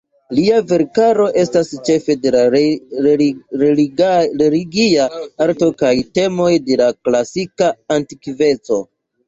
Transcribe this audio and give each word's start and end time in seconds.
Lia 0.35 0.55
verkaro 0.69 1.27
estas 1.41 1.69
ĉefe 1.89 2.15
de 2.23 2.31
religia 2.45 5.07
arto 5.49 5.71
kaj 5.85 5.93
temoj 6.21 6.51
de 6.71 6.81
la 6.85 6.91
klasika 7.07 7.73
antikveco. 8.01 8.85